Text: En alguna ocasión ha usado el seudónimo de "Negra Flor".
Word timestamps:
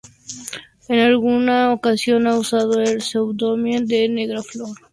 En 0.87 0.97
alguna 0.97 1.71
ocasión 1.71 2.25
ha 2.25 2.35
usado 2.35 2.79
el 2.81 3.03
seudónimo 3.03 3.85
de 3.85 4.09
"Negra 4.09 4.41
Flor". 4.41 4.75